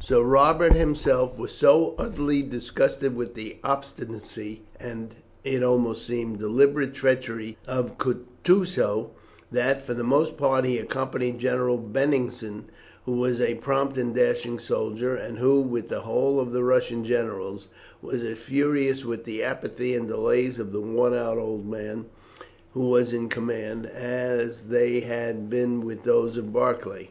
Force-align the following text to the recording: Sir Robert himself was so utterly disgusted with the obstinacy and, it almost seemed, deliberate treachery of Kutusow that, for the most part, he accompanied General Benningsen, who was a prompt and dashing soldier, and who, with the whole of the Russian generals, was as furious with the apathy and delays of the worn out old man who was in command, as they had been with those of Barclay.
Sir 0.00 0.20
Robert 0.22 0.74
himself 0.74 1.38
was 1.38 1.50
so 1.50 1.94
utterly 1.96 2.42
disgusted 2.42 3.16
with 3.16 3.32
the 3.32 3.56
obstinacy 3.64 4.60
and, 4.78 5.14
it 5.44 5.62
almost 5.62 6.06
seemed, 6.06 6.38
deliberate 6.40 6.92
treachery 6.92 7.56
of 7.66 7.96
Kutusow 7.96 9.12
that, 9.50 9.80
for 9.82 9.94
the 9.94 10.04
most 10.04 10.36
part, 10.36 10.66
he 10.66 10.76
accompanied 10.76 11.38
General 11.38 11.78
Benningsen, 11.78 12.64
who 13.06 13.12
was 13.12 13.40
a 13.40 13.54
prompt 13.54 13.96
and 13.96 14.14
dashing 14.14 14.58
soldier, 14.58 15.14
and 15.16 15.38
who, 15.38 15.58
with 15.62 15.88
the 15.88 16.00
whole 16.00 16.38
of 16.38 16.52
the 16.52 16.62
Russian 16.64 17.02
generals, 17.02 17.68
was 18.02 18.22
as 18.22 18.36
furious 18.36 19.06
with 19.06 19.24
the 19.24 19.42
apathy 19.42 19.94
and 19.94 20.06
delays 20.06 20.58
of 20.58 20.70
the 20.72 20.82
worn 20.82 21.14
out 21.14 21.38
old 21.38 21.66
man 21.66 22.04
who 22.74 22.90
was 22.90 23.14
in 23.14 23.30
command, 23.30 23.86
as 23.86 24.64
they 24.64 25.00
had 25.00 25.48
been 25.48 25.80
with 25.82 26.02
those 26.04 26.36
of 26.36 26.52
Barclay. 26.52 27.08